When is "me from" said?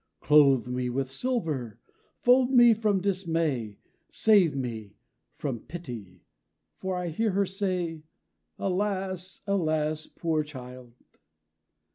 2.49-3.01, 4.55-5.59